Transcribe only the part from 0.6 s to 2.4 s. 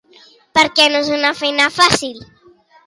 què no és una feina fàcil?